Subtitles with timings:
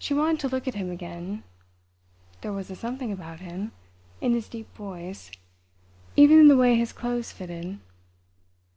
[0.00, 3.70] She wanted to look at him again—there was a something about him,
[4.20, 5.30] in his deep voice,
[6.16, 7.78] even in the way his clothes fitted.